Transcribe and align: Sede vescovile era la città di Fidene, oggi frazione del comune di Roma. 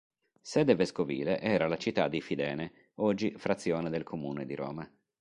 Sede 0.41 0.73
vescovile 0.73 1.39
era 1.39 1.67
la 1.67 1.77
città 1.77 2.07
di 2.07 2.21
Fidene, 2.21 2.89
oggi 2.95 3.35
frazione 3.37 3.91
del 3.91 4.01
comune 4.01 4.47
di 4.47 4.55
Roma. 4.55 4.91